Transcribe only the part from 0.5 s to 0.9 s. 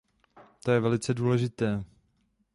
To je